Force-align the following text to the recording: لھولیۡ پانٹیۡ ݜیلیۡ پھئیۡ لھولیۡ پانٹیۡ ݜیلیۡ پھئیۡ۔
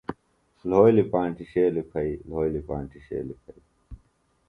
لھولیۡ 0.69 1.09
پانٹیۡ 1.11 1.47
ݜیلیۡ 1.51 1.87
پھئیۡ 1.91 2.17
لھولیۡ 2.29 2.65
پانٹیۡ 2.67 3.03
ݜیلیۡ 3.05 3.39
پھئیۡ۔ 3.43 3.63